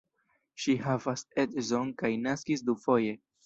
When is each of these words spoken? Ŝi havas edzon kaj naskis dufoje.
Ŝi 0.63 0.75
havas 0.85 1.25
edzon 1.45 1.95
kaj 2.03 2.13
naskis 2.27 2.69
dufoje. 2.73 3.17